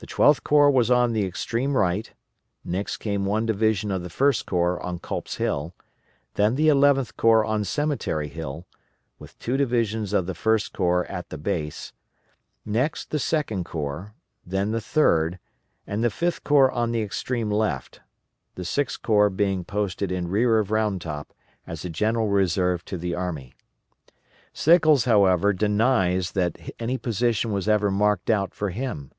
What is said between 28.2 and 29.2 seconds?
out for him.